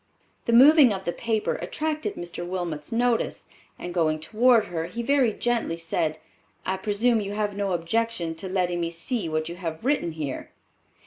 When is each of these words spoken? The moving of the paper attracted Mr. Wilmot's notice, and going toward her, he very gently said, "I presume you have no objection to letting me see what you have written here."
The 0.47 0.51
moving 0.53 0.91
of 0.91 1.05
the 1.05 1.11
paper 1.11 1.57
attracted 1.57 2.15
Mr. 2.15 2.43
Wilmot's 2.43 2.91
notice, 2.91 3.45
and 3.77 3.93
going 3.93 4.19
toward 4.19 4.65
her, 4.65 4.87
he 4.87 5.03
very 5.03 5.31
gently 5.31 5.77
said, 5.77 6.17
"I 6.65 6.77
presume 6.77 7.21
you 7.21 7.33
have 7.33 7.55
no 7.55 7.71
objection 7.73 8.33
to 8.37 8.49
letting 8.49 8.81
me 8.81 8.89
see 8.89 9.29
what 9.29 9.47
you 9.47 9.57
have 9.57 9.85
written 9.85 10.13
here." 10.13 10.49